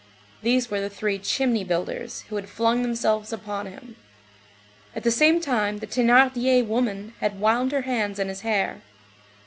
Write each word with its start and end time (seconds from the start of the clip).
These 0.41 0.71
were 0.71 0.81
the 0.81 0.89
three 0.89 1.19
"chimney 1.19 1.63
builders," 1.63 2.21
who 2.21 2.35
had 2.37 2.49
flung 2.49 2.81
themselves 2.81 3.31
upon 3.31 3.67
him. 3.67 3.97
At 4.95 5.03
the 5.03 5.11
same 5.11 5.39
time 5.39 5.77
the 5.77 5.85
Thénardier 5.85 6.65
woman 6.65 7.13
had 7.19 7.39
wound 7.39 7.71
her 7.71 7.83
hands 7.83 8.17
in 8.17 8.27
his 8.27 8.41
hair. 8.41 8.81